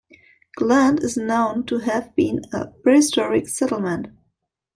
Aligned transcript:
Gland 0.55 1.03
is 1.03 1.15
known 1.15 1.63
to 1.67 1.77
have 1.77 2.15
been 2.15 2.41
a 2.51 2.65
prehistoric 2.65 3.47
settlement. 3.47 4.07